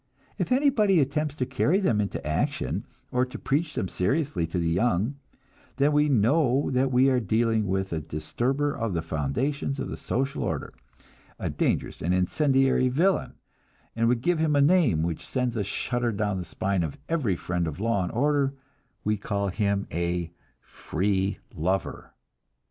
If 0.39 0.51
anybody 0.51 0.99
attempts 0.99 1.35
to 1.35 1.45
carry 1.45 1.79
them 1.79 2.01
into 2.01 2.25
action, 2.25 2.87
or 3.11 3.23
to 3.23 3.37
preach 3.37 3.75
them 3.75 3.87
seriously 3.87 4.47
to 4.47 4.57
the 4.57 4.67
young, 4.71 5.15
then 5.75 5.91
we 5.91 6.09
know 6.09 6.71
that 6.71 6.91
we 6.91 7.07
are 7.11 7.19
dealing 7.19 7.67
with 7.67 7.93
a 7.93 7.99
disturber 8.01 8.75
of 8.75 8.95
the 8.95 9.03
foundations 9.03 9.77
of 9.79 9.89
the 9.89 9.97
social 9.97 10.41
order, 10.43 10.73
a 11.37 11.51
dangerous 11.51 12.01
and 12.01 12.15
incendiary 12.15 12.89
villain, 12.89 13.35
and 13.95 14.07
we 14.07 14.15
give 14.15 14.39
him 14.39 14.55
a 14.55 14.59
name 14.61 15.03
which 15.03 15.23
sends 15.23 15.55
a 15.55 15.63
shudder 15.63 16.11
down 16.11 16.39
the 16.39 16.45
spine 16.45 16.81
of 16.81 16.97
every 17.07 17.35
friend 17.35 17.67
of 17.67 17.79
law 17.79 18.01
and 18.01 18.11
order 18.11 18.55
we 19.03 19.17
call 19.17 19.49
him 19.49 19.85
a 19.91 20.31
"free 20.61 21.37
lover." 21.53 22.15